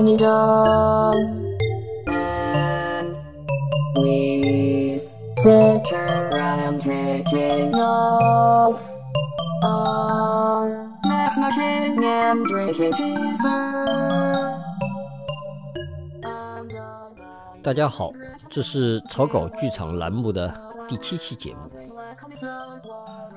[0.00, 0.26] 爱你的
[2.06, 3.14] ，and
[3.96, 4.96] we
[5.42, 8.80] sit around taking off
[9.62, 14.58] our next machine and drinking cheeser.
[17.62, 18.10] 大家好，
[18.48, 20.50] 这是草稿剧场栏目的
[20.88, 21.70] 第七期节目。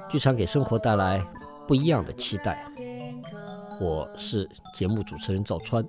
[0.09, 1.21] 剧场给生活带来
[1.67, 2.65] 不一样的期待。
[3.81, 5.85] 我是节目主持人赵川。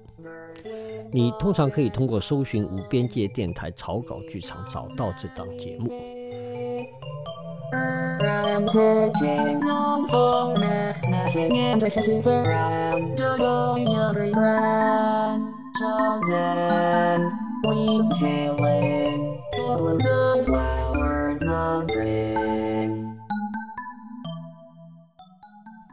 [1.15, 5.89] 你通常可以通过搜寻无边界电台草稿剧场找到这档节目。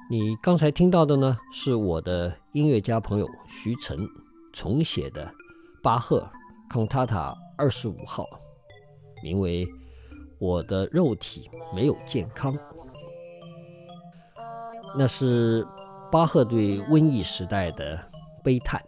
[0.09, 3.95] 你刚才听到的呢是我的音乐家朋友徐晨。
[4.53, 5.31] 重写的
[5.81, 6.27] 巴赫
[6.69, 8.25] 康塔塔二十五号，
[9.23, 9.65] 名为
[10.39, 12.53] 《我的肉体没有健康》。
[14.95, 15.65] 那是
[16.11, 17.99] 巴赫对瘟疫时代的
[18.43, 18.83] 悲叹。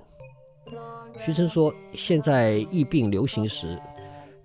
[1.20, 3.80] 徐晨说，现在疫病流行时，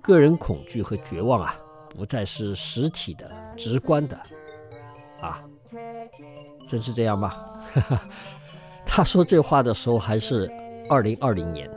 [0.01, 1.57] 个人恐惧和绝望啊，
[1.91, 4.17] 不再是实体的、直观的，
[5.21, 5.43] 啊，
[6.69, 7.35] 真是这样吗？
[8.87, 10.49] 他说这话的时候还是
[10.89, 11.71] 二零二零年，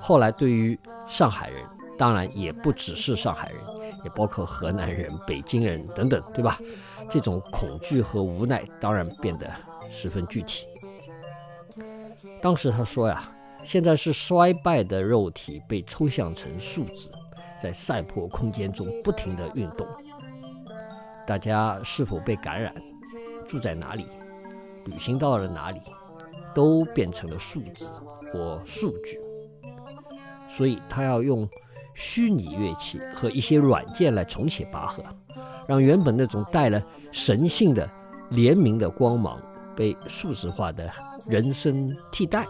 [0.00, 1.64] 后来对于上海人，
[1.98, 3.60] 当然也不只是上海人，
[4.04, 6.58] 也包括河南人、北京人等等，对吧？
[7.10, 9.50] 这种恐惧和无奈当然变得
[9.90, 10.66] 十分具体。
[12.40, 13.28] 当时他说呀，
[13.64, 17.10] 现在是衰败的肉体被抽象成数字，
[17.60, 19.86] 在赛博空间中不停地运动。
[21.26, 22.74] 大家是否被感染，
[23.46, 24.06] 住在哪里，
[24.86, 25.80] 旅行到了哪里，
[26.54, 27.90] 都变成了数字
[28.32, 29.20] 或数据。
[30.50, 31.48] 所以他要用
[31.94, 35.04] 虚拟乐器和一些软件来重写巴赫，
[35.66, 37.88] 让原本那种带了神性的
[38.30, 39.40] 怜悯的光芒
[39.76, 40.90] 被数字化的
[41.26, 42.46] 人生替代。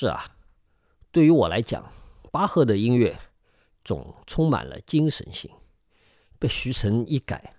[0.00, 0.24] 是啊，
[1.10, 1.84] 对于我来讲，
[2.30, 3.18] 巴赫的音乐
[3.84, 5.50] 总充满了精神性，
[6.38, 7.56] 被徐晨一改，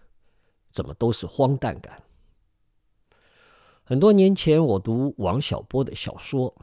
[0.72, 2.02] 怎么都是荒诞感。
[3.84, 6.56] 很多年前，我读王小波的小说，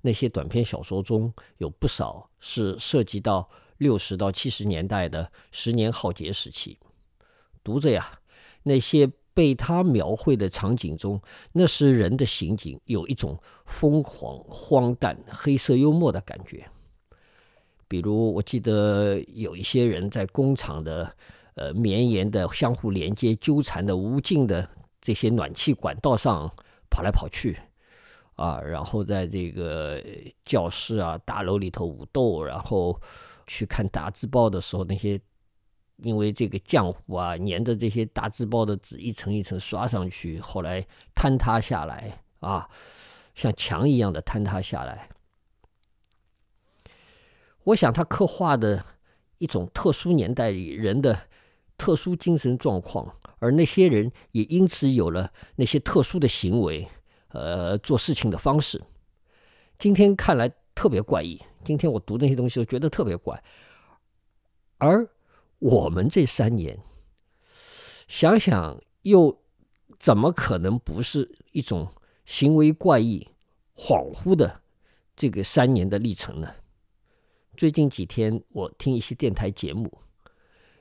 [0.00, 3.46] 那些短篇小说中有不少是涉及到
[3.76, 6.78] 六十到七十年代的十年浩劫时期。
[7.62, 8.18] 读着呀，
[8.62, 9.06] 那些
[9.38, 11.22] 被他描绘的场景中，
[11.52, 16.66] 那时人的行径有一种疯狂、荒诞、黑色幽默的感觉。
[17.86, 21.08] 比如，我记得有一些人在工厂的
[21.54, 24.68] 呃绵延的、相互连接、纠缠的、无尽的
[25.00, 26.52] 这些暖气管道上
[26.90, 27.56] 跑来跑去，
[28.34, 30.02] 啊，然后在这个
[30.44, 33.00] 教室啊、大楼里头武斗，然后
[33.46, 35.20] 去看大字报的时候，那些。
[36.02, 40.80] 因为这个浆糊啊，粘着这些大字报的纸一层一层刷上去，后来
[41.12, 42.68] 坍塌下来啊，
[43.34, 45.08] 像墙一样的坍塌下来。
[47.64, 48.84] 我想他刻画的
[49.38, 51.18] 一种特殊年代里人的
[51.76, 56.86] 特殊精神状况，而那些人也因此有了那些特殊的行为，
[57.30, 58.80] 呃，做事情的方式。
[59.78, 63.42] 今天看来特别怪异，今天我读那些东西，我觉得特别怪，
[64.78, 65.08] 而。
[65.58, 66.78] 我们这三年，
[68.06, 69.40] 想想又
[69.98, 71.88] 怎么可能不是一种
[72.24, 73.26] 行为怪异、
[73.74, 74.60] 恍惚的
[75.16, 76.54] 这个三年的历程呢？
[77.56, 79.98] 最近几天，我听一些电台节目，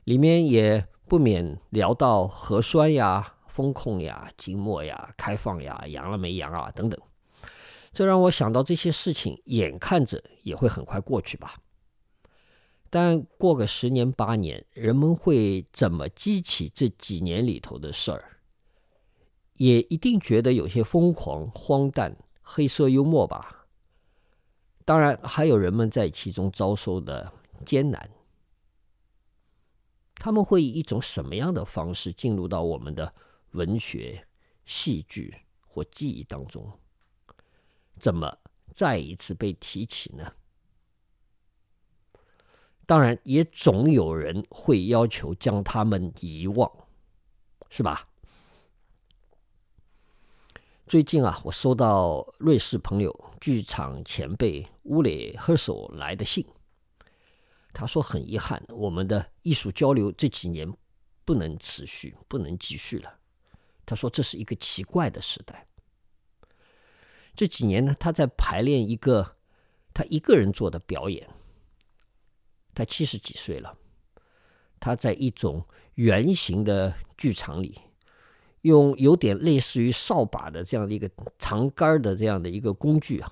[0.04, 7.02] 里面也不免聊到核酸呀、风控呀、静默呀、开放呀、阳了没阳啊等等，
[7.94, 11.56] 这让我想到这些事情眼看着也会很快过去吧。
[12.90, 18.40] 但过个十年八年，人们会怎么记起这几年里头的事儿？
[19.54, 23.68] 也一定觉得有些疯狂、荒诞、黑色幽默吧。
[24.86, 27.32] 当然，还有人们在其中遭受的
[27.66, 28.10] 艰难。
[30.16, 33.14] 他们会以一种什么样的方式进入到我们的
[33.52, 34.26] 文学、
[34.66, 35.36] 戏剧
[35.68, 36.72] 或记忆当中？
[38.00, 38.38] 怎么
[38.74, 40.32] 再一次被提起呢？
[42.88, 46.72] 当然，也总有人会要求将他们遗忘，
[47.70, 48.06] 是吧？
[50.88, 56.48] 最近啊，我收到瑞士朋友、剧场前辈乌雷赫索来的信。
[57.74, 60.66] 他说：“很遗憾，我们的艺术交流这几年
[61.26, 63.14] 不能持续，不能继续了。”
[63.86, 65.68] 他说：“这是一个奇怪的时代。
[67.36, 69.36] 这几年呢，他在排练一个
[69.94, 71.30] 他一个人做的表演。
[72.78, 73.74] 他七十几岁了，
[74.80, 75.66] 他在一种
[75.96, 77.80] 圆形的剧场里。”
[78.64, 81.10] 用有点类似于扫把的这样的一个
[81.40, 83.32] 长杆的这样的一个工具啊，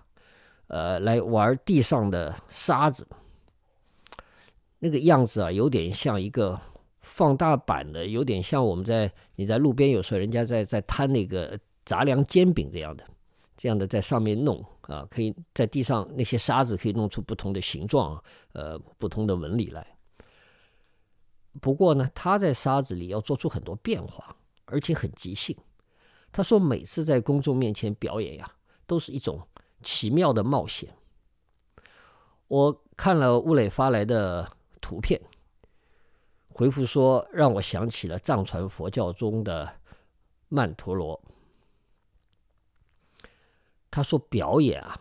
[0.68, 3.06] 呃，来玩地上的沙子，
[4.80, 6.58] 那个样子啊，有点像一个
[7.02, 13.04] 放大版的，有点像我们在你在路边有时候人家在在摊那个杂粮煎饼这样的，
[13.58, 18.24] 这样的在上面弄啊，可以在地上那些沙子可以弄出不同的形状，
[18.54, 19.86] 呃，不同的纹理来。
[21.62, 24.36] 不过呢，他在沙子里要做出很多变化。
[24.68, 25.56] 而且很即兴。
[26.32, 28.52] 他说，每次在公众面前表演呀，
[28.88, 29.40] 都是一种
[29.84, 30.92] 奇妙的冒险。
[32.48, 34.52] 我看了乌磊发来的
[34.82, 35.22] 图片，
[36.50, 39.72] 回复说，让我想起了藏传佛教中的
[40.50, 41.22] 曼陀罗。
[43.96, 45.00] 他说，表演啊，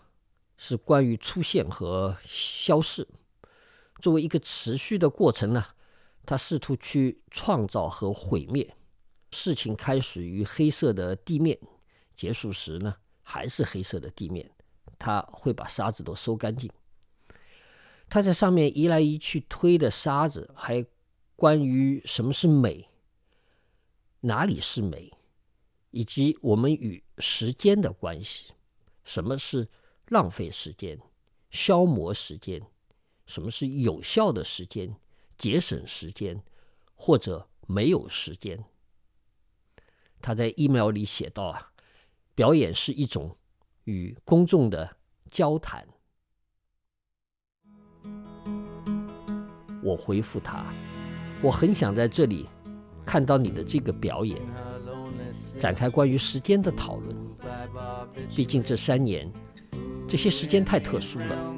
[0.56, 3.08] 是关于出现和消逝，
[4.00, 5.66] 作为一个持续的过程呢，
[6.24, 8.76] 他试图去创造和毁灭。
[9.32, 11.58] 事情开始于黑色的地面，
[12.14, 14.48] 结束时呢还是黑色的地面。
[14.96, 16.70] 他会把沙子都收干净。
[18.08, 20.86] 他在上面移来移去推的沙子，还
[21.34, 22.88] 关于什么是美，
[24.20, 25.12] 哪里是美，
[25.90, 28.53] 以及我们与时间的关系。
[29.04, 29.68] 什么是
[30.08, 30.98] 浪费时间、
[31.50, 32.66] 消磨时间？
[33.26, 34.96] 什么是有效的时间、
[35.38, 36.42] 节省时间，
[36.94, 38.64] 或者没有时间？
[40.20, 41.72] 他在 email 里写道：“啊，
[42.34, 43.36] 表演是一种
[43.84, 44.96] 与公众的
[45.30, 45.88] 交谈。”
[49.82, 50.64] 我回复他
[51.42, 52.48] ：“我很想在这里
[53.04, 54.40] 看到你的这个表演，
[55.58, 57.16] 展开关于时间的讨论。
[58.34, 59.30] 毕竟这三年，
[60.08, 61.54] 这些时间太特殊了。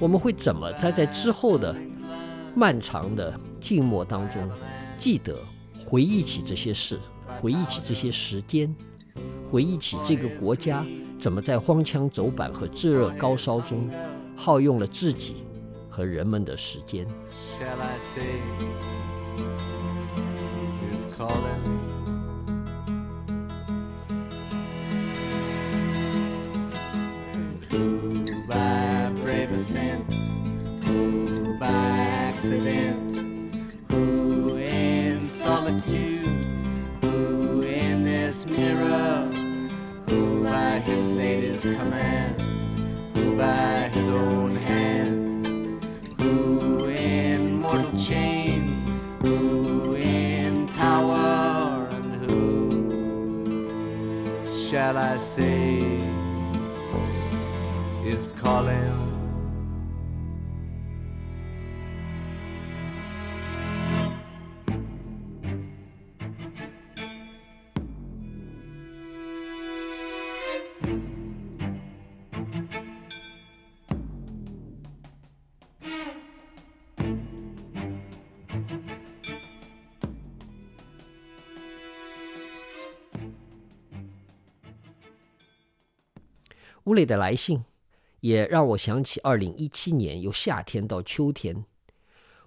[0.00, 1.74] 我们会怎么在在之后的
[2.54, 4.50] 漫长的静默当中，
[4.98, 5.38] 记得
[5.86, 6.98] 回忆起这些事？”
[7.40, 8.72] 回忆起这些时间，
[9.50, 10.84] 回忆起这个国家
[11.18, 13.88] 怎么在荒腔走板和炙热高烧中
[14.36, 15.36] 耗用了自己
[15.88, 17.06] 和人们的时间。
[41.62, 42.42] Command,
[43.14, 45.46] who by his own hand,
[46.20, 48.80] who in mortal chains,
[49.22, 52.40] who in power, and who
[54.68, 56.00] shall I say
[58.04, 59.01] is calling?
[86.84, 87.64] 乌磊的来信
[88.20, 91.64] 也让我想起二零一七年由夏天到秋天，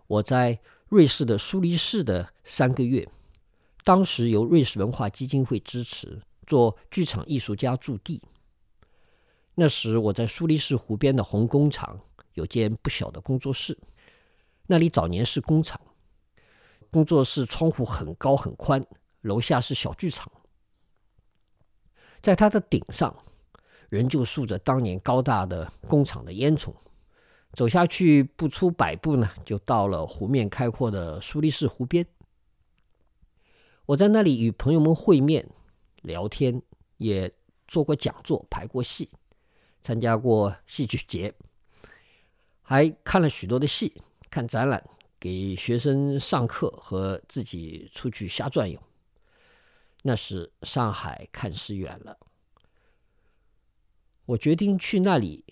[0.07, 3.07] 我在瑞士的苏黎世的三个月，
[3.85, 8.21] 当时由瑞士文化基金会支持做剧场艺术家驻地。
[9.53, 11.97] 那时我在苏黎世湖边的红工厂
[12.33, 13.77] 有间不小的工作室，
[14.67, 15.79] 那里早年是工厂，
[16.91, 18.85] 工作室窗户很高很宽，
[19.21, 20.29] 楼下是小剧场，
[22.21, 23.15] 在它的顶上。
[23.89, 26.73] 仍旧竖着当年高大的工厂的烟囱，
[27.53, 32.05] 走下去不出百步呢，就到了湖面开阔的苏黎世湖边。
[33.85, 35.47] 我在那里与朋友们会面，
[36.01, 36.61] 聊天，
[36.97, 37.31] 也
[37.67, 39.09] 做过讲座、排过戏，
[39.81, 41.33] 参加过戏剧节，
[42.61, 43.93] 还看了许多的戏、
[44.29, 44.83] 看展览，
[45.19, 48.81] 给学生上课和自己出去瞎转悠。
[50.01, 52.17] 那时上海看似远了，
[54.25, 55.43] 我决定去那里。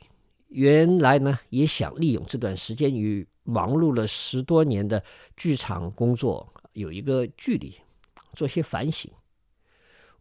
[0.50, 5.04] 原来呢，也想利用这段时间与忙碌了十多年的
[5.36, 7.76] 剧场工作有一个距离，
[8.36, 9.12] 做些反省。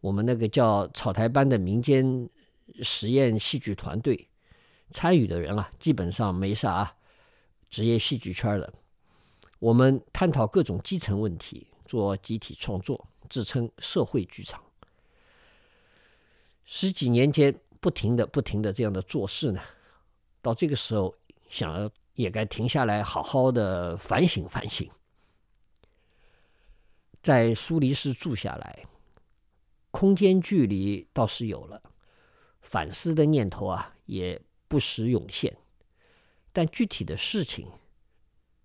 [0.01, 2.27] 我们那个叫草台班的民间
[2.81, 4.27] 实验戏剧团队，
[4.89, 6.95] 参与的人啊，基本上没啥
[7.69, 8.73] 职业戏剧圈的。
[9.59, 14.61] 我们探讨各种基层问题，做集体创作，自称社会剧场。
[16.65, 19.61] 十几年间，不停的、不停的这样的做事呢。
[20.41, 21.13] 到这个时候，
[21.49, 24.89] 想也该停下来，好好的反省反省。
[27.21, 28.85] 在苏黎世住下来，
[29.91, 31.81] 空间距离倒是有了，
[32.61, 35.57] 反思的念头啊也不时涌现，
[36.53, 37.67] 但具体的事情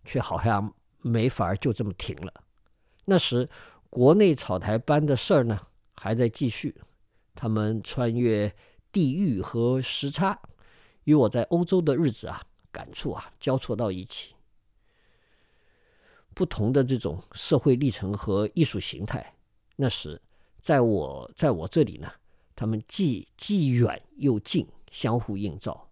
[0.05, 0.73] 却好像
[1.03, 2.33] 没法就这么停了。
[3.05, 3.49] 那时
[3.91, 5.61] 国内草台班的事儿呢
[5.95, 6.81] 还在继续，
[7.35, 8.55] 他们穿越
[8.93, 10.39] 地域和时差。
[11.05, 14.35] 与我在欧洲的日子啊，感触啊交错到一起。
[16.35, 19.35] 不同的这种社会历程和艺术形态，
[19.77, 20.21] 那时
[20.61, 22.13] 在我在我这里呢，
[22.55, 25.89] 他们既既远又近，相互映照，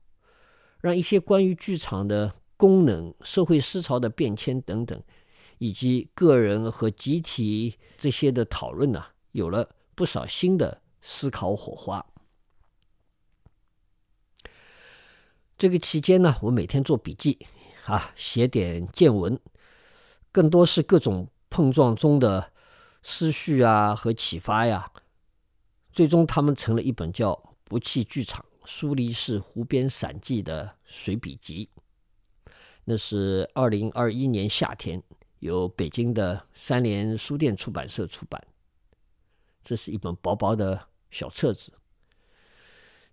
[0.81, 5.03] 让一些关于剧场的功能、社会思潮的变迁等等，
[5.57, 12.05] 以及个人和集体这些的讨论呢，有了不少新的思考火花。
[15.58, 17.38] 这个期间呢，我每天做笔记，
[17.86, 19.40] 啊，写点见闻，
[20.30, 22.52] 更多是各种碰撞中的
[23.02, 24.92] 思绪啊和启发呀。
[25.90, 27.32] 最终，他们成了一本叫
[27.64, 31.70] 《不弃剧场：苏黎世湖边散记》的随笔集。
[32.84, 35.02] 那是二零二一年夏天，
[35.38, 38.46] 由北京的三联书店出版社出版。
[39.64, 41.72] 这是一本薄薄的小册子。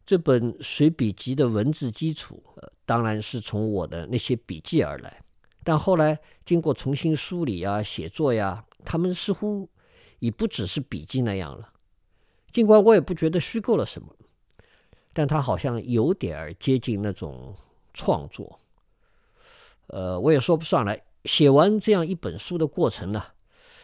[0.05, 5.23] 这本随笔集的文字基础，呃，当然是从我的那些笔记而来。
[5.63, 9.69] 但后来经过重新梳理啊、写作呀，他们似乎
[10.19, 11.69] 已不只是笔记那样了。
[12.51, 14.13] 尽管我也不觉得虚构了什么，
[15.13, 17.55] 但它好像有点儿接近那种
[17.93, 18.59] 创作。
[19.87, 21.01] 呃，我也说不上来。
[21.23, 23.23] 写完这样一本书的过程呢，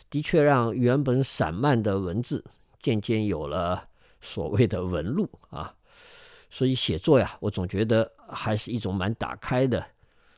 [0.10, 2.44] 的确让原本散漫的文字
[2.82, 3.88] 渐渐有了
[4.20, 5.74] 所谓的纹路啊。
[6.50, 9.86] 所以写作呀，我总觉得还是一种蛮打开的，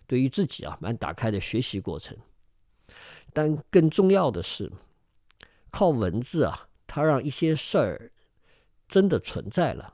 [0.05, 2.17] 对于自己啊蛮打开的学习过程。
[3.33, 4.71] 但更重要的是，
[5.69, 8.11] 靠文字啊，它让一些事儿
[8.89, 9.93] 真的存在了，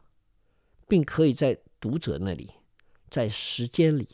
[0.87, 2.51] 并可以在读者那里，
[3.11, 4.07] 在时间里，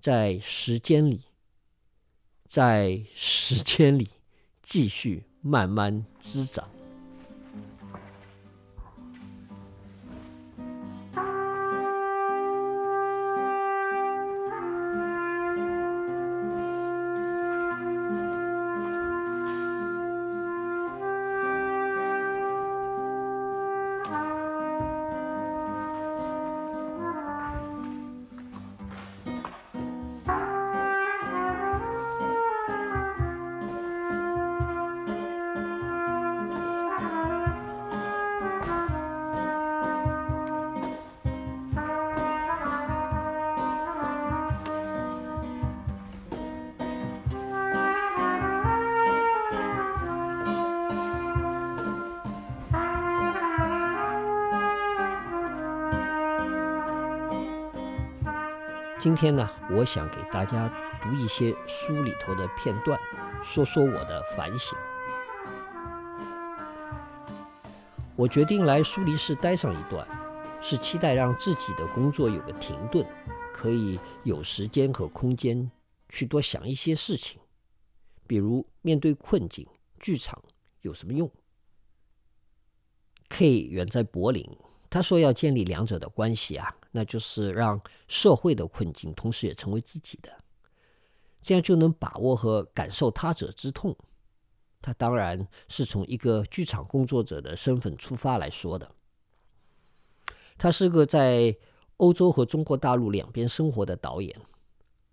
[0.00, 1.22] 在时间里，
[2.48, 4.08] 在时间里
[4.62, 6.68] 继续慢慢滋长。
[59.20, 60.72] 今天呢，我想给大家
[61.02, 62.96] 读一些书里头的片段，
[63.42, 64.78] 说说我的反省。
[68.14, 70.06] 我决定来苏黎世待上一段，
[70.62, 73.04] 是期待让自己的工作有个停顿，
[73.52, 75.68] 可以有时间和空间
[76.08, 77.40] 去多想一些事情，
[78.24, 79.66] 比如面对困境，
[79.98, 80.40] 剧场
[80.82, 81.28] 有什么用
[83.30, 84.48] ？K 远在柏林，
[84.90, 86.74] 他说要建立两者的关系啊。
[86.90, 87.78] 那就是让
[88.08, 90.32] 社会的困境同时也成为自己的，
[91.42, 93.94] 这样就能把握和感受他者之痛。
[94.80, 98.90] 他当然是从一个剧场工作者的身份出发来说的。
[100.56, 101.54] 他是个在
[101.98, 104.34] 欧洲和中国大陆两边生活的导演，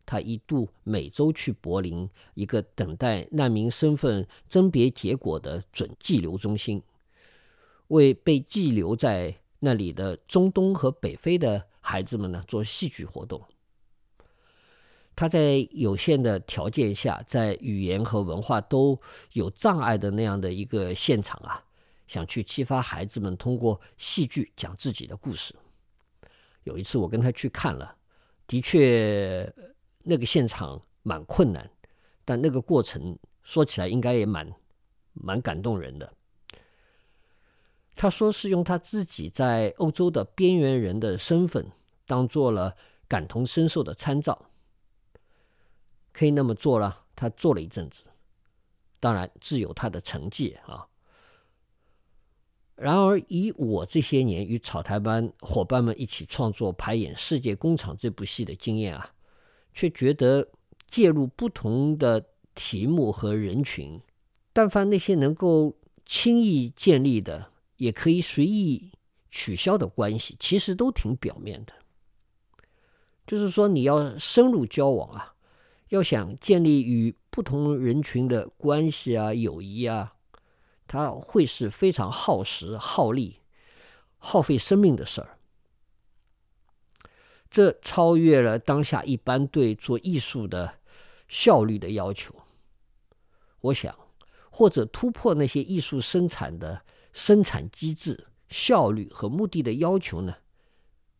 [0.05, 6.82] 他一度每周去柏林一个等待难民身份甄别结果的准寄留中心，
[7.89, 13.41] 为被寄留在那里的中东和北非的孩子们呢做戏剧活动。
[15.15, 19.00] 他在有限的条件下，在语言和文化都
[19.31, 21.63] 有障碍的那样的一个现场啊，
[22.05, 25.55] 想去激发孩子们通过戏剧讲自己的故事。
[26.63, 27.95] 有一次我跟他去看了，
[28.45, 29.50] 的确
[30.03, 31.69] 那个现场蛮困难，
[32.25, 34.51] 但那个过程说起来应该也蛮
[35.13, 36.13] 蛮感动人的。
[37.95, 41.71] 他说是用他自己在欧洲的边缘人的身份，
[42.05, 42.75] 当做了
[43.07, 44.49] 感同身受的参照。
[46.11, 48.09] 可以那么做了，他做了一阵子，
[48.99, 50.87] 当然自有他的成绩啊。
[52.75, 59.13] 然而，以我这些年与草台班伙伴们一起创作排演《世界工厂》这部戏的经验啊，
[59.73, 60.45] 却觉得
[60.87, 64.01] 介入不同的题目和人群，
[64.51, 68.91] 但凡那些能够轻易建立的，也可以随意
[69.29, 71.74] 取消的关系，其实都挺表面的。
[73.27, 75.32] 就是说，你要深入交往啊。
[75.89, 80.15] 要想建立与不同人群的关系啊、友谊啊，
[80.88, 83.39] 它会是非常耗时、耗力、
[84.17, 85.38] 耗费生命的事儿。
[87.51, 90.79] 这超越了当下一般对做艺术的
[91.27, 92.34] 效率的要求。
[93.62, 93.96] 我想，
[94.50, 96.82] 或者突破那些艺术生产的
[97.15, 100.36] 生产机制、效率和目的的要求呢？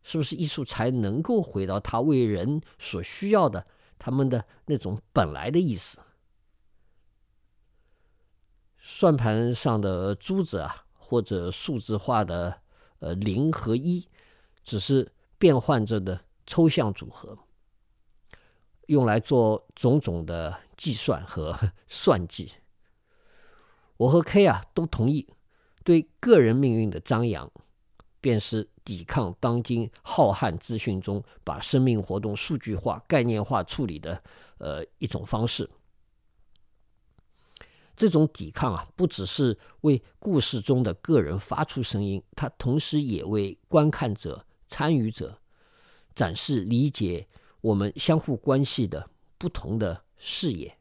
[0.04, 3.66] 是不是艺术才能够回到它为人所需要的？
[3.98, 5.98] 他们的那种本来的意思，
[8.78, 12.62] 算盘上的珠子啊，或者数字化的
[13.00, 14.06] 呃零和一，
[14.66, 17.40] 只是变换着的抽象组合，
[18.88, 22.52] 用来做种种的计算和 算计。
[23.96, 25.26] 我和 K 啊都同意，
[25.86, 27.50] 对个人命运的张扬，
[28.20, 28.70] 便是。
[28.86, 34.22] 抵抗当今浩瀚资讯中把生命活动数据化、概念化处理的
[34.60, 35.68] 呃一种方式。
[37.98, 45.42] 这种抵抗啊，不只是为故事中的个人发出声音，它同时也为观看者、参与者
[46.14, 47.28] 展示理解
[47.62, 50.78] 我们相互关系的不同的视野。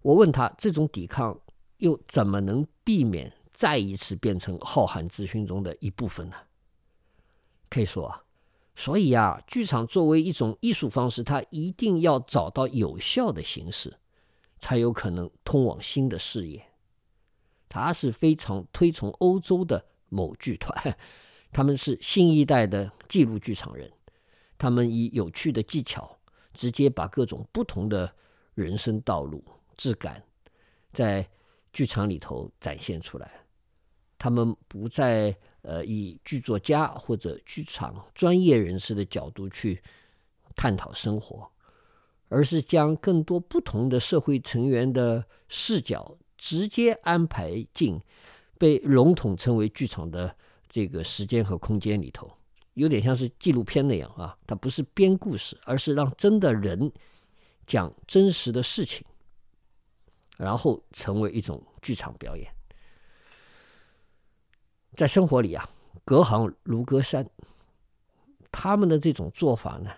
[0.00, 1.38] 我问他，这种抵抗
[1.78, 3.32] 又怎么能避免？
[3.52, 6.36] 再一次变成浩瀚资讯中的一部分呢。
[7.68, 8.22] 可以说啊，
[8.76, 13.98] 所以啊，剧场作为一种艺术方式，它一定要找到有效的形式，
[14.60, 16.64] 才有可能通往新的视野。
[17.68, 20.96] 他是非常推崇欧洲的某剧团，
[21.52, 23.92] 他们是新一代的记录剧场人，
[24.56, 26.18] 他们以有趣的技巧，
[26.54, 28.14] 直接把各种不同的
[28.54, 29.44] 人生道路、
[29.76, 30.24] 质感，
[30.92, 31.28] 在
[31.72, 33.30] 剧场里头展现出来。
[34.18, 39.80] 他们不再呃以剧作家或者剧场专业人士的角度去
[40.56, 41.48] 探讨生活，
[42.28, 48.00] 而是将更多不同的社会成员的视角直接安排进
[48.58, 50.34] 被笼统称为剧场的
[50.68, 52.28] 这个时间和空间里头，
[52.74, 56.90] 有点像是纪录片那样啊，它不是编故事，而是让真的人
[57.66, 59.06] 讲真实的事情，
[60.38, 62.50] 然后成为一种剧场表演。
[64.94, 65.68] 在生活里啊，
[66.06, 67.28] 隔行如隔山。
[68.50, 69.92] 他们的这种做法呢，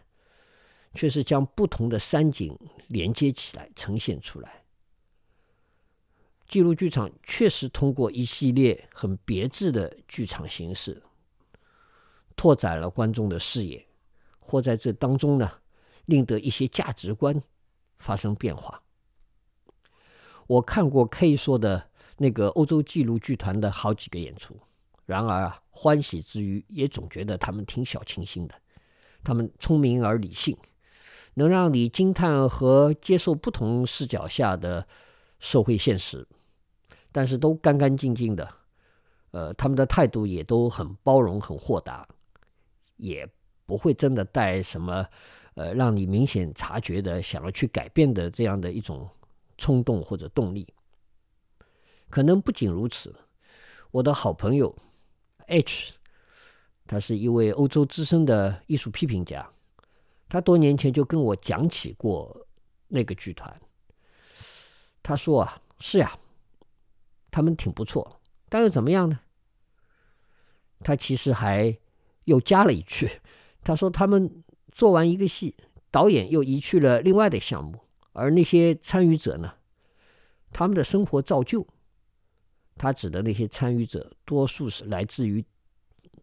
[0.92, 4.64] 却是将不同的山景连接起来，呈现出来。
[6.48, 11.00] 记录剧场确实通过一系列很别致的剧场形式，
[12.34, 13.86] 拓展了观众的视野，
[14.40, 15.48] 或在这当中呢，
[16.06, 17.40] 令得一些价值观
[17.98, 18.82] 发生变化。
[20.50, 21.80] 我看过 K 说的
[22.16, 24.58] 那个欧洲记录剧团的好几个演出。
[25.06, 28.54] 然而啊，欢喜之余，也总觉得他们挺小清新的。
[29.22, 30.56] 他们聪明而理性，
[31.34, 34.84] 能让你惊叹和接受不同视角下的
[35.38, 36.26] 社会现实，
[37.12, 38.52] 但是都干干净净的。
[39.30, 42.04] 呃，他们的态度也都很包容、很豁达，
[42.96, 43.24] 也
[43.66, 45.06] 不会真的带什么
[45.54, 49.08] 呃让你明显察觉的想要去改变的这样的一种
[49.60, 50.66] 冲动或者动力。
[52.08, 53.14] 可能不仅如此，
[53.92, 54.74] 我的好朋友。
[55.46, 55.92] H，
[56.86, 59.48] 他是一位欧洲资深的艺术批评家，
[60.28, 62.46] 他多年前就跟我讲起过
[62.88, 63.60] 那个剧团。
[65.02, 66.16] 他说啊，是呀，
[67.30, 69.20] 他们挺不错，但又怎么样呢？
[70.80, 71.76] 他其实还
[72.24, 73.10] 又加了一句，
[73.62, 74.42] 他说他们
[74.72, 75.56] 做完一个戏，
[75.90, 77.80] 导演又移去了另外的项目，
[78.20, 79.54] 而那些参与者呢，
[80.52, 81.66] 他们的生活照旧。
[82.76, 85.42] 他指的那些参与者，多数是来自于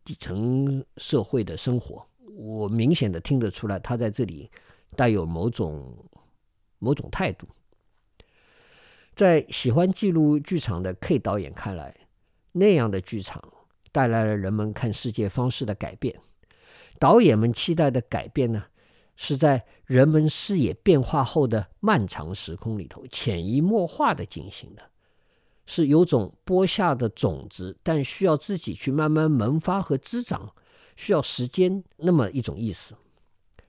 [0.03, 2.05] 底层社会的生活。
[2.35, 4.47] 我明显的听得出来，他在这里
[4.95, 6.05] 带有某种
[6.77, 7.47] 某种态度。
[9.15, 11.95] 在喜欢记录剧场的 K 导演看来，
[12.51, 13.43] 那样的剧场
[13.91, 16.19] 带来了人们看世界方式的改变。
[16.99, 18.65] 导演们期待的改变呢，
[19.17, 24.81] 是在人们视野变化后的漫长时空里头潜移默化的进行的。
[25.65, 30.49] 是有种播下的种子，但需要自己去慢慢萌发和滋长，
[30.95, 32.95] 需要时间那么一种意思。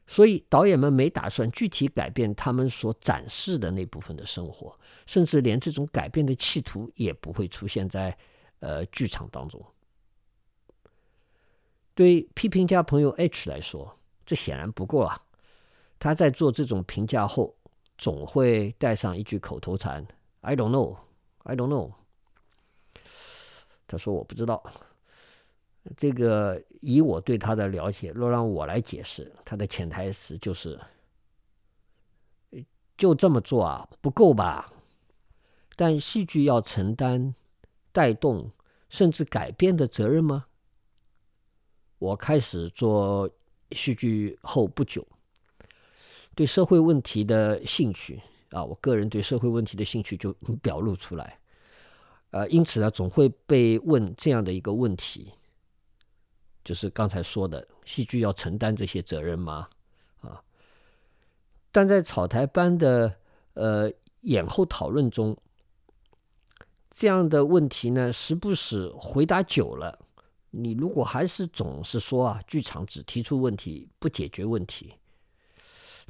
[0.06, 8.16] 所以导演们没打算具体改变他们所展示的那部分的生活，甚至连这种改变的企图也不会出现在
[8.60, 9.60] 呃剧场当中。
[11.94, 15.20] 对批评家朋友 H 来说，这显然不够啊！
[15.98, 17.54] 他在做这种评价后，
[17.96, 20.06] 总会带上一句口头禅
[20.40, 20.96] ：“I don't know。”
[21.44, 21.92] I don't know。
[23.86, 24.62] 他说我不知道。
[25.96, 30.78] 这个以我对他的了解，若让我来解释，他的潜台词就是：
[32.98, 34.70] 就这么做啊，不够吧？
[35.76, 37.34] 但戏剧要承担
[37.92, 38.50] 带动
[38.90, 40.44] 甚至改变的责任吗？
[41.98, 43.30] 我开始做
[43.72, 45.06] 戏剧后不久，
[46.38, 48.22] 对社会问题的兴趣。
[48.50, 51.36] 啊，我个人对社会问题的兴趣就 表露出来，
[52.30, 55.32] 呃，因此呢，总会被问这样的一个问题，
[56.64, 59.66] 就是刚才说的，戏剧要承担这些责任吗？
[60.20, 60.40] 啊，
[61.72, 63.12] 但在草台班的
[63.54, 65.36] 呃演后讨论中，
[66.94, 69.98] 这样的问题呢，时不时回答久了，
[70.52, 74.94] 你如果还是总是说啊，剧场只提出问题不解决问题，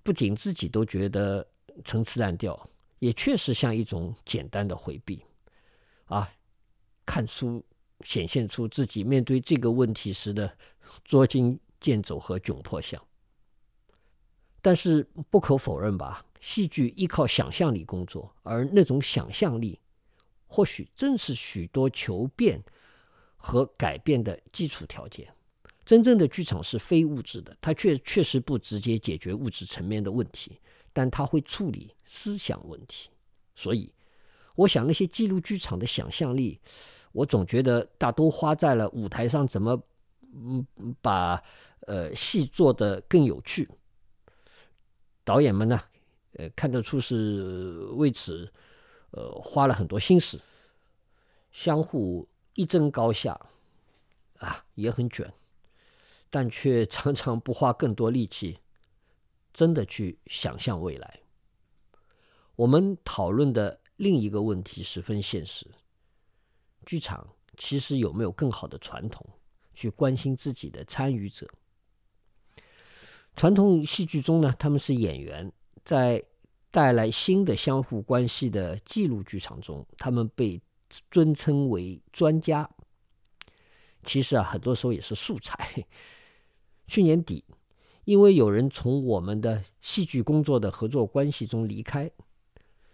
[0.02, 1.46] 不仅自己都觉得。
[1.84, 5.24] 层次烂调，也确实像一种简单的回避，
[6.06, 6.28] 啊，
[7.06, 7.64] 看出
[8.00, 10.52] 显现出自己面对这个问题时的
[11.04, 13.00] 捉襟见肘和窘迫相。
[14.60, 19.78] 但是不可否认吧，戏剧依靠想象力工作，而那种想象力，
[20.48, 22.60] 或许正是许多求变
[23.36, 25.32] 和改变的基础条件。
[25.88, 30.60] 真正的剧场是非物质的，它确确实不直接解决物质层面的问题。
[30.92, 33.08] 但它会处理思想问题，
[33.54, 33.90] 所以
[34.54, 36.60] 我想那些记录剧场的想象力，
[37.12, 39.80] 我总觉得大多花在了舞台上怎么
[40.34, 40.66] 嗯
[41.00, 41.42] 把
[41.86, 43.66] 呃戏做得更有趣。
[45.24, 45.80] 导演们呢，
[46.32, 48.52] 呃看得出是为此
[49.12, 50.38] 呃花了很多心思，
[51.50, 53.40] 相互一争高下
[54.38, 55.32] 啊，也很卷，
[56.30, 58.58] 但却常常不花更多力气。
[59.54, 61.20] 真的去想象未来。
[62.54, 65.66] 我们讨论的另一个问题十分现实：
[66.86, 69.26] 剧场其实有没有更好的传统
[69.74, 71.48] 去关心自己的参与者？
[73.34, 75.52] 传统戏剧中呢，他们是演员，
[75.84, 76.22] 在
[76.70, 80.60] 带来新的相互关系的记录剧场中，他们被
[81.10, 82.70] 尊称为专家。
[84.04, 85.84] 其实啊，很多时候也是素材。
[86.88, 87.44] 去年底。
[88.04, 92.10] 因为有人从我们的戏剧工作的合作关系中离开，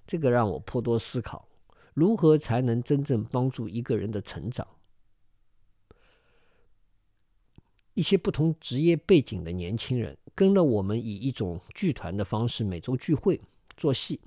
[0.08, 1.46] 这个让我颇多思考：
[1.94, 4.66] 如何才能真正帮助一个人的成长？
[7.92, 13.40] 一些不同职业背景的年轻人跟了我们，以一种剧团的方式每周聚会
[13.76, 14.20] 做戏，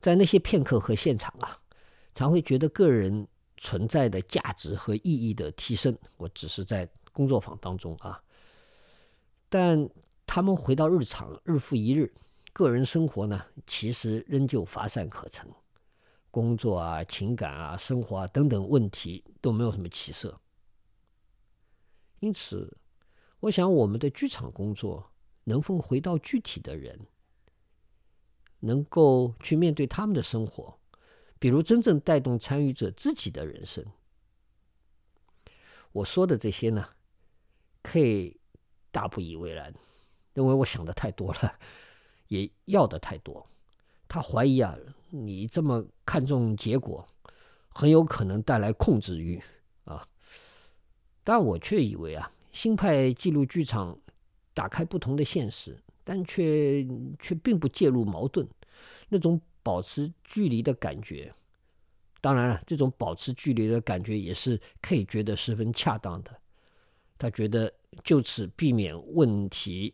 [0.00, 1.60] 在那些片刻和现场啊，
[2.14, 5.94] 常会觉得个人存在的价值和意义的提升。
[6.16, 6.88] 我只是在
[7.20, 8.24] 工作坊当中啊。
[9.50, 9.86] 但
[10.26, 12.10] 他们回到日常，日复一日，
[12.54, 15.46] 个人生活呢，其实仍旧乏善可陈，
[16.30, 20.40] 工作啊、情感啊、生活啊等等问题都没有什么起色。
[22.20, 22.78] 因此，
[23.40, 25.12] 我想我们的剧场工作
[25.44, 26.98] 能否回到具体的人，
[28.60, 30.78] 能够去面对他们的生活，
[31.38, 33.84] 比如真正带动参与者自己的人生。
[35.92, 36.88] 我说的这些呢，
[37.82, 38.36] K。
[38.92, 39.72] 大不以为然，
[40.34, 41.54] 认为我想的太多了，
[42.26, 43.46] 也要的太多。
[44.08, 44.76] 他怀疑啊，
[45.10, 47.06] 你这么看重结果，
[47.68, 49.40] 很有可能带来控制欲
[49.84, 50.04] 啊。
[51.22, 53.96] 但我却以为啊，新派记录剧场
[54.52, 56.84] 打开不同的现实，但却
[57.20, 58.48] 却并不介入矛盾，
[59.08, 61.32] 那种保持距离的感觉。
[62.20, 66.39] 当然了，这种保持距离的感觉也是 K 觉得十分恰当的。
[67.20, 67.72] 他觉得。
[68.04, 69.92] 就此避免问题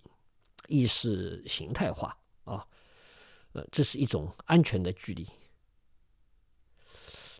[0.69, 2.65] 意识形态化啊，
[3.53, 5.27] 呃，这是一种安全的距离。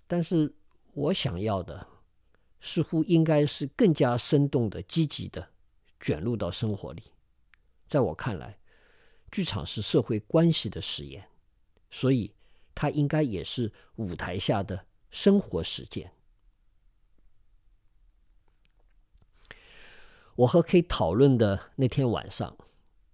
[0.07, 0.53] 但是
[0.95, 1.87] 我想要的
[2.63, 5.47] 似乎应该是更加生动的、积极的
[6.01, 7.03] 卷入到生活里。
[7.87, 8.59] 在我看来，
[9.31, 11.29] 剧场是社会关系的实验，
[11.91, 12.33] 所以
[12.75, 16.11] 它应该也是舞台下的生活实践。
[20.37, 22.55] 我和 K 讨论的那天晚上，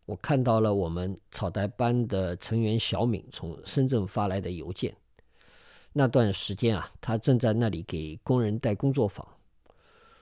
[0.06, 4.92] 我看到了我们草台班的成员小敏从深圳发来的邮件。
[5.92, 9.24] 那段时间啊，他正在那里给工人带工作坊，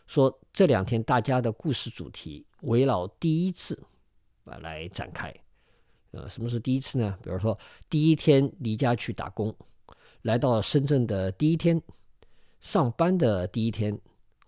[0.07, 3.83] 说这两天大家的故事主题围绕第一次
[4.45, 5.33] 啊来展开。
[6.11, 7.17] 呃，什么是第一次呢？
[7.23, 7.59] 比如说
[7.89, 9.55] 第一天离家去打工，
[10.21, 11.81] 来到深圳的第一天，
[12.61, 13.99] 上班的第一天。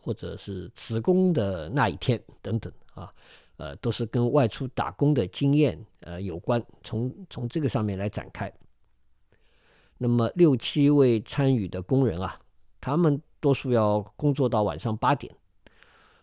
[0.03, 3.13] 或者是辞工的那一天等等啊，
[3.57, 6.61] 呃，都是跟外出打工的经验呃有关。
[6.83, 8.53] 从从这个上面来展开。
[9.99, 12.37] 那么六七位参与的工人啊，
[12.81, 15.33] 他们多数要工作到晚上八点，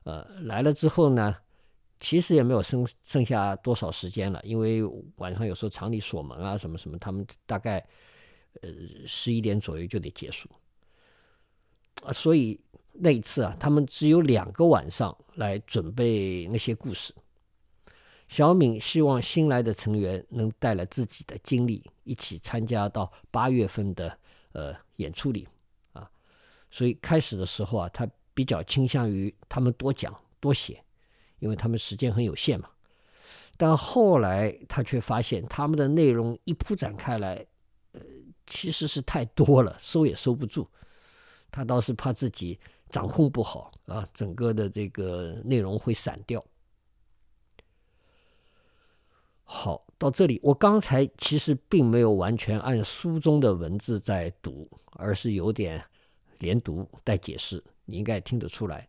[0.04, 1.34] 呃，来了之后呢，
[2.02, 4.84] 其实也没有剩剩下多少时间了，因为
[5.16, 7.78] 晚上有时候厂里锁门啊，什么什么，他们大概
[8.62, 8.70] 呃
[9.06, 10.50] 十一点左右就得结束
[12.04, 12.60] 啊，所以。
[13.02, 17.14] 那一次啊，他们只有两个晚上来准备那些故事。
[18.28, 24.18] 小敏希望新来的成员能带来自己的经历，一起参加到八月份的
[24.52, 25.48] 呃演出里
[25.94, 26.08] 啊。
[26.70, 30.84] 所以开始的时候啊，他比较倾向于他们多讲多写，
[31.40, 32.70] 因为他们时间很有限嘛。
[33.58, 37.46] 但后来他却发现，他们的内容一铺展开来，
[37.94, 38.02] 呃，
[38.46, 40.70] 其实是太多了，收也收不住。
[41.50, 42.60] 他倒是怕自己。
[42.90, 46.44] 掌控不好啊，整个的这个内容会散掉。
[49.44, 55.84] 好，到这里，我刚才其实并没有完全按书中的文字在读，而是有点
[56.40, 58.88] 连读带解释，你应该听得出来。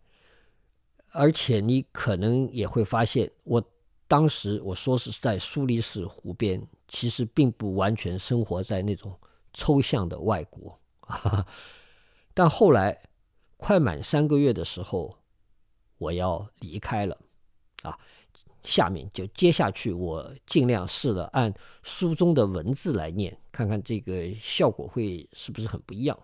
[1.13, 3.63] 而且你可能也会发现，我
[4.07, 9.19] 当时我说是在苏黎世湖边，其实并不完全生活在那种
[9.53, 10.79] 抽象的外国，
[12.33, 12.99] 但后来。
[13.61, 15.19] 快满三个月的时候，
[15.99, 17.17] 我要离开了，
[17.83, 17.97] 啊，
[18.63, 26.19] 下面就接下去，我尽量试着按书中的文字来念，看看这个效果会是不是很不一样。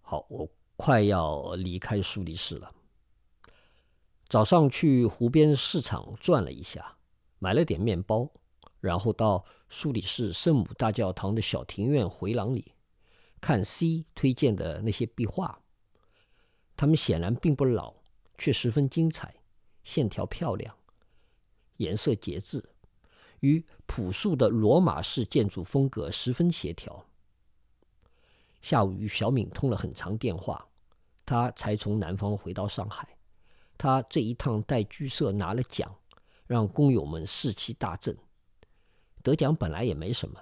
[0.00, 2.72] 好，我快要离开苏黎世了。
[4.28, 6.96] 早上去湖边市场转了一下，
[7.40, 8.30] 买了点面包，
[8.80, 12.72] 然后到苏黎世圣母大教堂的小庭院回廊里。
[13.40, 15.60] 看 C 推荐的那些壁画，
[16.76, 17.94] 它们显然并不老，
[18.36, 19.36] 却十分精彩，
[19.82, 20.76] 线条漂亮，
[21.76, 22.70] 颜色节制，
[23.40, 27.04] 与朴素的罗马式建筑风格十分协调。
[28.60, 30.66] 下午与小敏通了很长电话，
[31.24, 33.16] 他才从南方回到上海。
[33.76, 35.94] 他这一趟带剧社拿了奖，
[36.46, 38.18] 让工友们士气大振。
[39.22, 40.40] 得奖本来也没什么。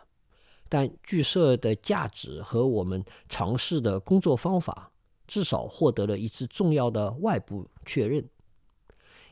[0.69, 4.91] 但剧社的价值和我们尝试的工作方法，
[5.27, 8.29] 至少获得了一次重要的外部确认，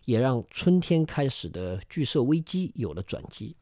[0.04, 3.56] 也让春天开始的剧社危机有了转机。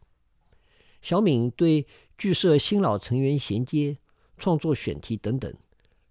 [1.01, 3.99] 小敏对剧社新老成员衔接、
[4.37, 5.53] 创作选题等等，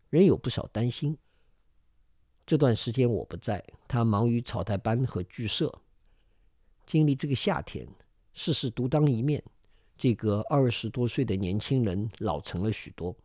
[0.09, 1.17] 仍有不少担心。
[2.45, 5.73] 这段时间我不在，他忙于草台班和剧社。
[6.85, 7.87] 经历这个夏天，
[8.33, 9.41] 事事独当一面。
[10.01, 13.15] 这个二十多岁的年轻人老成了许多。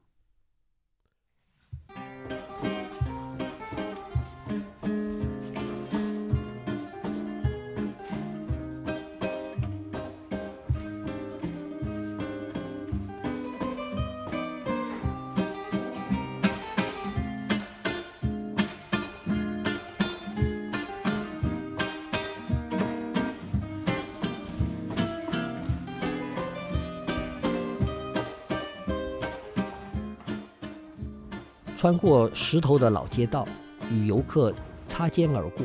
[31.86, 33.46] 穿过石头的老街道，
[33.92, 34.52] 与游客
[34.88, 35.64] 擦肩而过。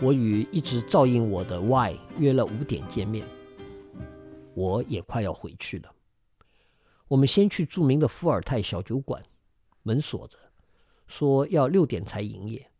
[0.00, 3.22] 我与一直照应我的 Y 约了五点见面。
[4.54, 5.92] 我也快要回去了。
[7.06, 9.22] 我们先去著名的伏尔泰小酒馆，
[9.82, 10.38] 门锁着，
[11.06, 12.70] 说要六点才营业。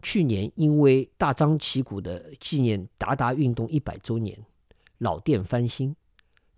[0.00, 4.38] 去年因为大张旗鼓的纪念达达运动一百周年，
[4.98, 5.96] 老店翻新，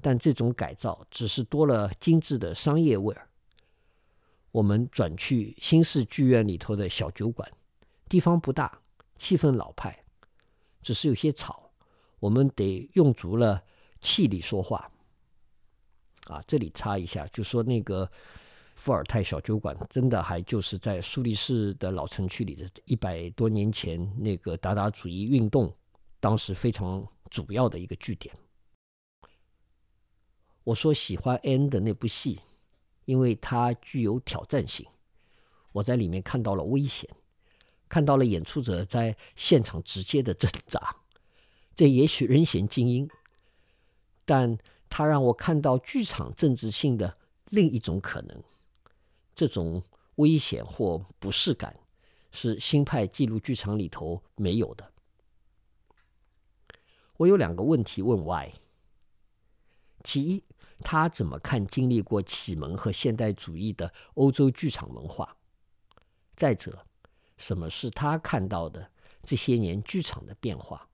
[0.03, 3.29] 但这种改造只是多了精致的商业味儿。
[4.53, 7.51] 我们转去新式剧院里头的小酒馆，
[8.09, 8.81] 地方不大，
[9.17, 10.05] 气氛老派，
[10.83, 11.71] 只是有些吵。
[12.19, 13.63] 我们得用足了
[14.01, 14.91] 气力说话。
[16.25, 18.11] 啊，这里插一下，就说那个
[18.75, 25.73] 伏尔泰小酒馆，真的还就是在苏黎世的老城区里的一百多年前那个达达主义运动
[26.19, 28.35] 当时非常主要的一个据点。
[30.65, 32.41] 我说喜欢 N 的那部戏，
[33.07, 34.87] 因为它具有挑战性，
[35.73, 37.09] 我在里面看到了危险，
[37.88, 40.95] 看到了演出者在现场直接的挣扎，
[41.75, 43.09] 这也许人显精英，
[44.27, 44.59] 但。
[44.88, 47.19] 它让我看到剧场政治性的
[47.51, 48.42] 另一种可能，
[49.35, 49.83] 这种
[50.14, 51.79] 危险或不适感
[52.31, 54.92] 是新派纪录剧场里头没有的。
[57.16, 58.55] 我有两个问题问 Y：
[60.05, 60.45] 其一，
[60.81, 65.37] 他怎么看经历过启蒙和现代主义的欧洲剧场文化？
[66.35, 66.87] 再者，
[67.37, 68.91] 什么是他看到的
[69.23, 70.89] 这些年剧场的变化？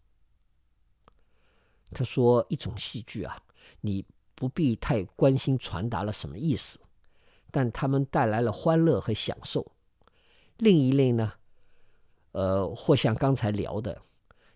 [1.90, 3.42] 他说：“一种戏剧啊。”
[3.80, 6.80] 你不必太关心传达了什么意思，
[7.52, 9.70] 但他们带来了欢乐和享受。
[10.56, 11.32] 另一类呢，
[12.32, 14.00] 呃，或像刚才聊的，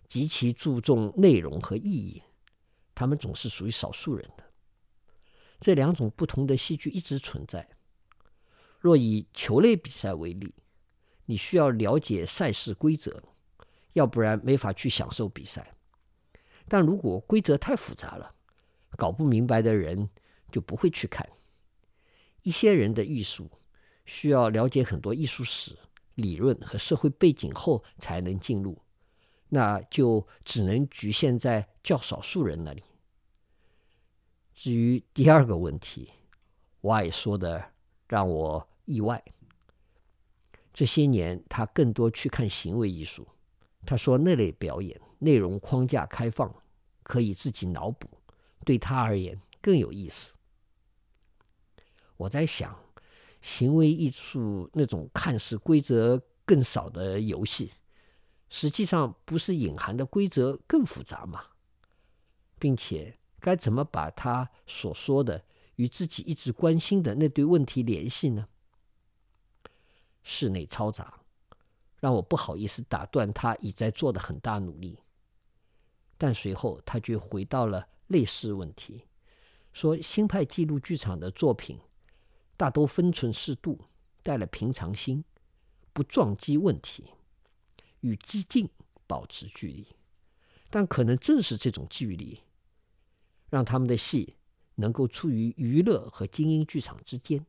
[0.09, 2.21] 极其注重内容和意义，
[2.93, 4.43] 他们总是属于少数人的。
[5.59, 7.67] 这两种不同的戏剧一直存在。
[8.79, 10.53] 若以球类比赛为例，
[11.25, 13.23] 你需要了解赛事规则，
[13.93, 15.73] 要不然没法去享受比赛。
[16.67, 18.35] 但如果规则太复杂了，
[18.97, 20.09] 搞不明白的人
[20.51, 21.27] 就不会去看。
[22.43, 23.49] 一些人的艺术
[24.05, 25.75] 需要了解很多艺术史、
[26.15, 28.81] 理论和社会背景后才能进入，
[29.49, 32.83] 那就只能局限在较少数人那里。
[34.57, 36.09] 至于第二个问题
[36.81, 37.63] ，Y 说的
[38.07, 39.23] 让我意外。
[40.73, 43.27] 这些年他更多去看行为艺术，
[43.85, 46.51] 他说那类表演内容框架开放，
[47.03, 48.09] 可以自己脑补。
[48.65, 50.33] 对他而言更有意思。
[52.15, 52.75] 我在想，
[53.39, 57.73] 行为艺术那种看似规则更少的游戏，
[58.49, 61.43] 实际上不是隐含的规则更复杂吗？
[62.57, 65.43] 并且该怎么把他所说的
[65.75, 68.47] 与自己一直关心的那堆问题联系呢？
[70.23, 71.21] 室内嘈杂，
[71.99, 74.99] 让我不好意思打断他已在做的很大努力。
[76.17, 77.87] 但随后他却回到了。
[78.07, 79.03] 类似问题，
[79.73, 81.77] 说新派纪录剧场的作品
[82.55, 83.77] 大都分寸适度，
[84.23, 85.25] 带了平常心，
[85.91, 87.11] 不撞击问题，
[87.99, 88.69] 与激进
[89.07, 89.85] 保持距离。
[90.69, 92.39] 但可能正是这种距离，
[93.49, 94.35] 让他们的戏
[94.75, 97.45] 能够处于娱乐和精英剧场之间，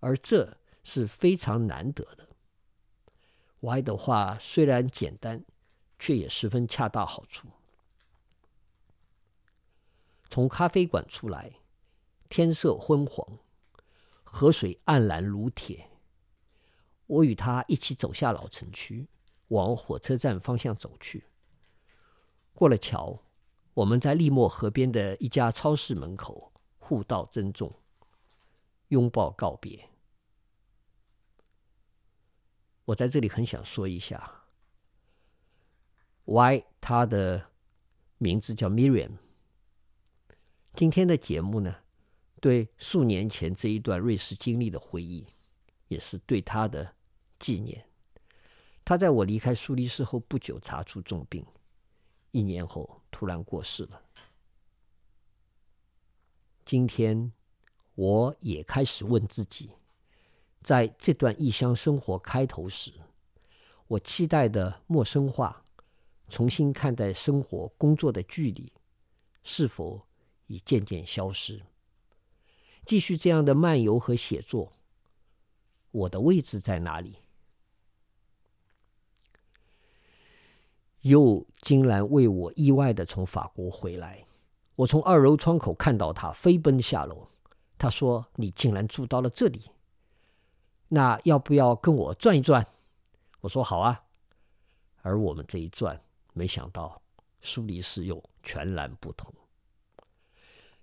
[0.00, 2.28] 而这是非常难得的。
[3.60, 5.44] Y 的话虽然简单，
[5.98, 7.48] 却也十分恰到好处。
[10.28, 11.52] 从咖啡馆出来，
[12.28, 13.38] 天色昏黄，
[14.22, 15.88] 河水暗蓝如铁。
[17.06, 19.06] 我与他一起走下老城区，
[19.48, 21.24] 往火车站方向走去。
[22.52, 23.22] 过了桥，
[23.74, 27.74] 我们在利莫河边的一家超市门口互道珍重，
[28.88, 29.90] 拥抱告别。
[32.84, 34.44] 我在这里很想说一下
[36.26, 37.50] ，Y，他的
[38.18, 39.12] 名字叫 Miriam。
[40.72, 41.74] 今天的节目呢，
[42.40, 45.26] 对数年前这一段瑞士经历的回忆，
[45.88, 46.94] 也是对他的
[47.38, 47.88] 纪念。
[48.84, 51.44] 他在我离开苏黎世后不久查出重病，
[52.34, 54.02] 一年后突然过世了。
[56.64, 57.32] 今天
[57.94, 59.70] 我也开始问自己，
[60.60, 62.92] 在这段异乡生活开头时，
[63.86, 65.62] 我期待的陌生化、
[66.28, 68.72] 重新看待生活、工作的距离，
[69.44, 70.04] 是否？
[70.48, 71.62] 已渐渐消失。
[72.84, 74.72] 继续这样的漫游和写作，
[75.92, 77.16] 我的位置在哪里？
[81.04, 84.24] 又竟然为我意外的从法国回来。
[84.74, 87.28] 我从二楼窗口看到他飞奔下楼。
[87.76, 89.70] 他说：“你竟然住到了这里，
[90.88, 92.66] 那要不要跟我转一转？”
[93.42, 94.04] 我说：“好啊。”
[95.02, 96.00] 而我们这一转，
[96.32, 97.02] 没想到
[97.42, 99.30] 苏黎世又全然不同。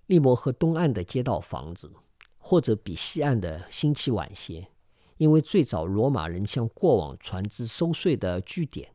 [0.06, 1.90] 利摩河东岸的街道房子，
[2.38, 4.68] 或者比西岸的兴起晚些，
[5.16, 8.94] 因为最早罗马人向过往船只收税的据点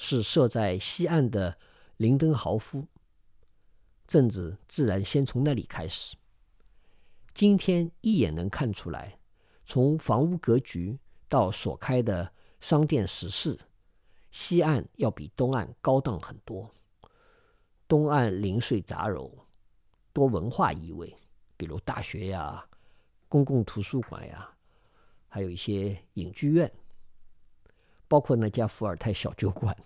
[0.00, 1.58] 是设在西岸的
[1.96, 2.86] 林登豪夫，
[4.06, 6.16] 政治自然先从那里开始。
[7.34, 9.18] 今天一眼能看出来，
[9.64, 10.96] 从房屋格局
[11.28, 13.58] 到所开的商店食肆，
[14.30, 16.72] 西岸要比东岸高档很多。
[17.88, 19.30] 东岸零碎杂糅。
[20.12, 21.14] 多文化意味，
[21.56, 22.64] 比如大学呀、
[23.28, 24.48] 公共图书馆呀，
[25.28, 26.72] 还有一些影剧院，
[28.08, 29.76] 包括那家伏尔泰小酒馆。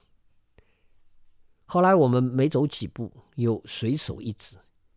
[1.66, 4.56] 后来我们没走几步，又随手一指，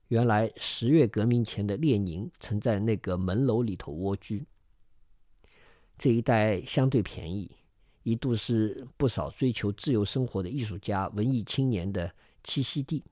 [0.10, 4.46] 原来十月革命前的列宁曾在那个门楼里头蜗居。
[5.98, 7.50] 这一带相对便宜，
[8.04, 12.14] 一度是不少追求自由生活的艺术家、文艺青年的
[12.44, 13.04] 栖息地。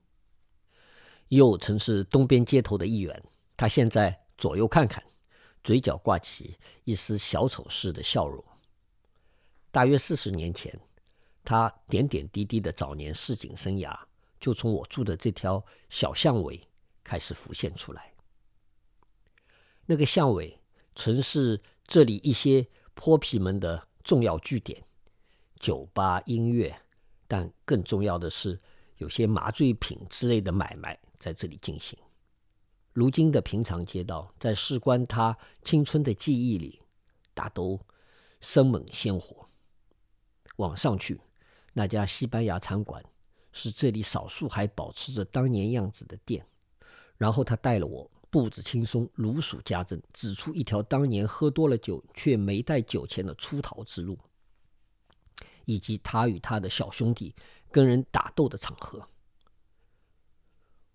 [1.28, 3.22] 又曾是东边街头的一员。
[3.56, 5.02] 他现在左右看看，
[5.62, 8.44] 嘴角挂起一丝小丑式的笑容。
[9.74, 10.72] 大约四十年前，
[11.42, 13.92] 他点点滴滴的早年市井生涯，
[14.38, 16.60] 就从我住的这条小巷尾
[17.02, 18.14] 开始浮现出来。
[19.86, 20.60] 那个巷尾
[20.94, 22.64] 曾是这里一些
[22.94, 24.80] 泼皮们的重要据点，
[25.58, 26.72] 酒吧、音乐，
[27.26, 28.60] 但更重要的是，
[28.98, 31.98] 有些麻醉品之类的买卖在这里进行。
[32.92, 36.78] 如今的平常街道，在事关他青春的记忆里，
[37.34, 37.80] 大都
[38.40, 39.44] 生猛鲜活。
[40.56, 41.20] 往上去，
[41.72, 43.04] 那家西班牙餐馆
[43.52, 46.44] 是这里少数还保持着当年样子的店。
[47.16, 54.18] 然后他带了我，步子轻松，如数家珍，指出一条当年喝多了酒却没带酒钱的出逃之路，
[55.64, 57.34] 以及他与他的小兄弟
[57.70, 59.08] 跟人打斗的场合。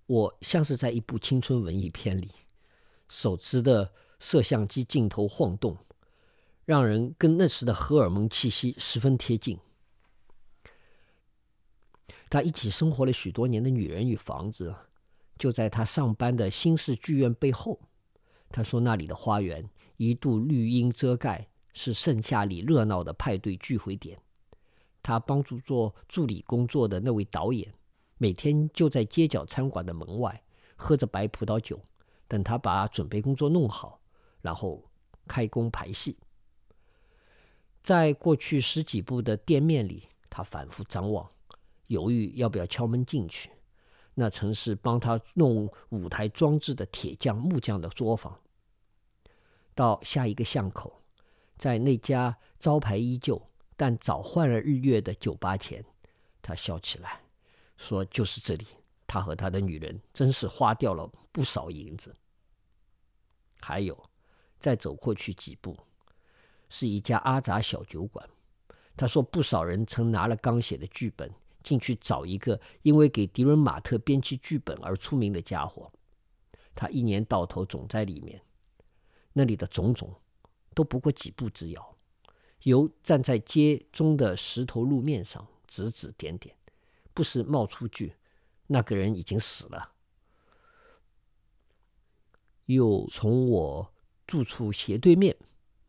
[0.06, 2.32] 我像是在一部青春文艺片里，
[3.08, 5.78] 手持的摄像机镜头晃动，
[6.70, 9.58] 让人跟那时的荷尔蒙气息十分贴近。
[12.30, 14.76] 他一起生活了许多年的女人与房子，
[15.40, 17.80] 就在他上班的新式剧院背后。
[18.52, 19.68] 他说那里的花园
[19.98, 24.22] 一度绿荫遮盖，是盛夏里热闹的派对聚会点。
[25.02, 27.74] 他帮助做助理工作的那位导演。
[28.20, 30.44] 每天就在街角餐馆的门外
[30.76, 31.82] 喝着白葡萄酒，
[32.28, 34.00] 等他把准备工作弄好，
[34.44, 34.84] 然后
[35.28, 36.16] 开工排戏。
[37.84, 41.28] 在过去十几步的店面里，他反复张望，
[41.88, 43.50] 犹豫要不要敲门进去。
[44.14, 48.38] 那曾是帮他弄舞台装置的铁匠、木匠的作坊。
[49.74, 51.02] 到下一个巷口，
[51.58, 53.42] 在那家招牌依旧
[53.78, 55.84] 但早换了日月的酒吧前，
[56.42, 57.22] 他笑起来。
[57.78, 58.68] 说就是这里，
[59.08, 62.14] 他和他的女人真是花掉了不少银子。
[63.62, 63.98] 还有，
[64.60, 65.78] 再走过去几步，
[66.70, 68.28] 是一家阿杂小酒馆。
[68.96, 71.32] 他说，不少人曾拿了刚写的剧本
[71.64, 75.92] 进去找一个因为给迪伦马特编辑剧本而出名的家伙。
[76.76, 78.42] 他一年到头总在里面。
[79.34, 80.14] 那里的种种
[80.74, 81.96] 都不过几步之遥，
[82.64, 86.56] 由站在街中的石头路面上指指点点。
[87.14, 88.16] 不时冒出句
[88.68, 89.92] ：“那个人已经死了。”
[92.66, 93.94] 又从我
[94.26, 95.36] 住处斜对面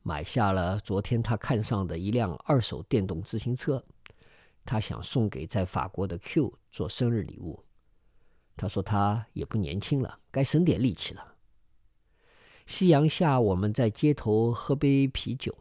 [0.03, 3.85] 买下了昨天他看上的一辆二手电动自行车，
[4.65, 7.63] 他想送给在法国的 Q 做生日礼物。
[8.57, 11.35] 他说他也不年轻了，该省点力气了。
[12.67, 15.57] 夕阳下，我们在街头喝杯啤酒。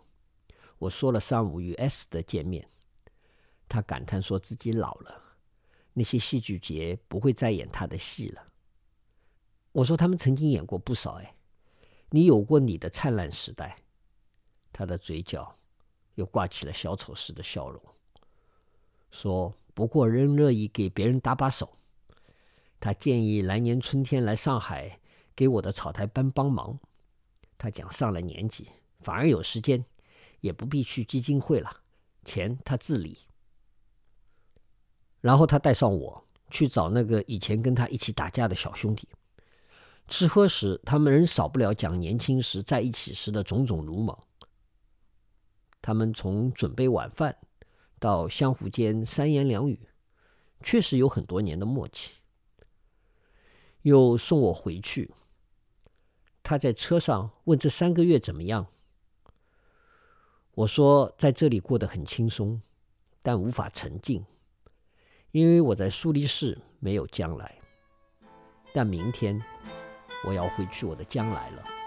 [0.78, 2.70] 我说了上午与 S 的见面，
[3.68, 5.22] 他感叹说自己老了。
[5.94, 8.44] 那些戏剧节不会再演他的戏了。
[9.74, 11.36] 我说他们曾经演过不少，哎，
[12.12, 13.84] 你有过你的灿烂时代。
[14.80, 15.54] 他的嘴角
[16.16, 17.84] 又挂起了小丑似的笑容，
[19.12, 21.78] 说：“不过仍乐意给别人搭把手。”
[22.80, 24.98] 他建议来年春天来上海
[25.36, 26.80] 给我的草台班帮忙。
[27.58, 28.70] 他讲上了年纪，
[29.02, 29.84] 反而有时间，
[30.40, 31.70] 也不必去基金会了，
[32.24, 33.18] 钱他自理。
[35.20, 39.10] 然后他带上我去找那个以前跟他一起打架的小兄弟。
[40.08, 44.18] 吃喝时，他们仍少不了讲年轻时在一起时的种种鲁莽。
[45.82, 47.38] 他们从准备晚饭
[48.00, 49.88] 到相互间三言两语，
[50.62, 52.16] 确实有很多年的默契。
[53.84, 55.14] 又送我回去，
[56.44, 58.68] 他在车上问这三个月怎么样。
[60.52, 62.62] 我说在这里过得很轻松，
[63.22, 64.26] 但无法沉静。
[65.32, 67.60] 因为我在苏黎世没有将来，
[68.74, 69.42] 但明天
[70.26, 71.79] 我要回去我的将来了。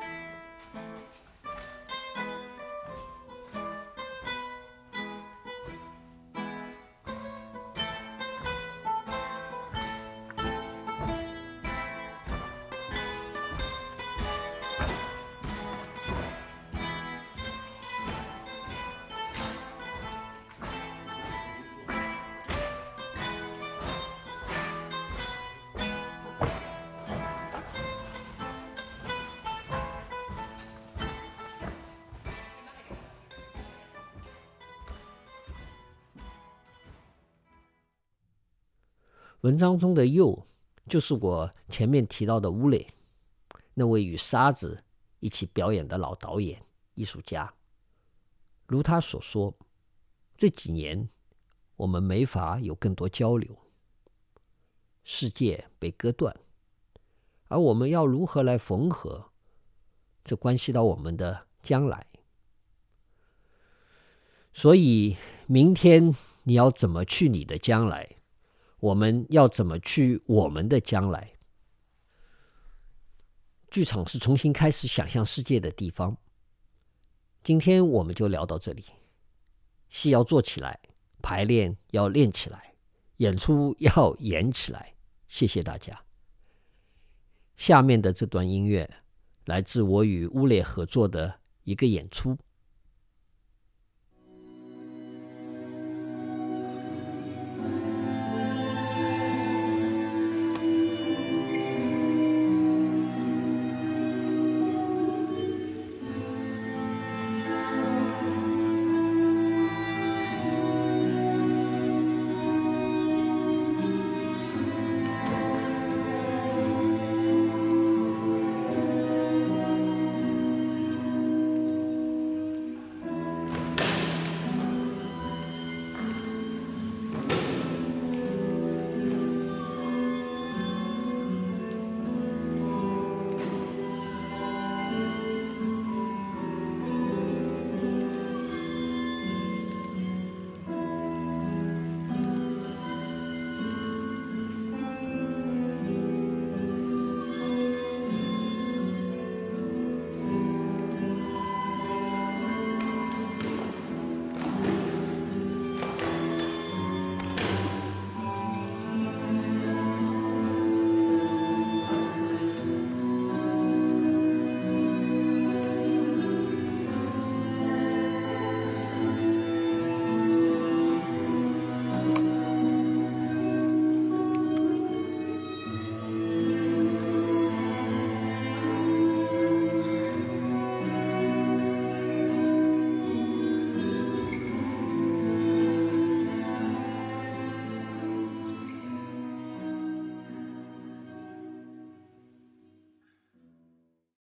[39.42, 40.44] 文章中的鼬
[40.88, 42.94] 就是我前面提到的乌磊，
[43.74, 44.84] 那位与沙子
[45.18, 46.64] 一起表演的老导演、
[46.94, 47.52] 艺术家。
[48.68, 49.52] 如他所说，
[50.36, 51.08] 这几年
[51.74, 53.58] 我们没法有更多交流，
[55.02, 56.36] 世界被割断，
[57.48, 59.32] 而我们要如何来缝合？
[60.22, 62.06] 这关系到我们的将来。
[64.54, 65.16] 所以，
[65.48, 66.14] 明天
[66.44, 68.18] 你要怎么去你的将来？
[68.82, 71.34] 我们要怎么去我们的将来？
[73.70, 76.16] 剧场是重新开始想象世界的地方。
[77.44, 78.84] 今天我们就聊到这里。
[79.88, 80.80] 戏要做起来，
[81.22, 82.74] 排练要练起来，
[83.18, 84.94] 演出要演起来。
[85.28, 86.02] 谢谢大家。
[87.56, 88.90] 下面的这段音乐
[89.44, 92.36] 来自我与乌列合作的一个演出。